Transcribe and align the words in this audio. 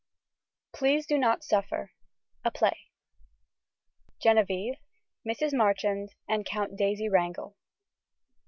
PLEASE 0.73 1.05
DO 1.05 1.19
NOT 1.19 1.43
SUFFER 1.43 1.91
A 2.43 2.49
PLAY 2.49 2.87
Genevieve, 4.19 4.77
Mrs. 5.23 5.53
Marchand 5.55 6.15
and 6.27 6.43
Count 6.43 6.75
Daisy 6.75 7.07
Wrangel. 7.07 7.55